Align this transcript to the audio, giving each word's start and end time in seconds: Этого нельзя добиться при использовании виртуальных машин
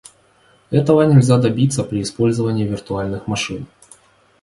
Этого 0.71 1.03
нельзя 1.03 1.37
добиться 1.37 1.83
при 1.83 2.01
использовании 2.01 2.65
виртуальных 2.65 3.27
машин 3.27 3.67